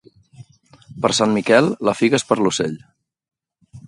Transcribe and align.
Per 1.03 1.11
Sant 1.17 1.35
Miquel, 1.35 1.69
la 1.89 1.95
figa 1.99 2.19
és 2.21 2.25
per 2.31 2.39
a 2.39 2.41
l'ocell. 2.47 2.73